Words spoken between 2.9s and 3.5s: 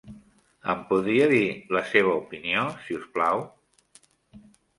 us plau?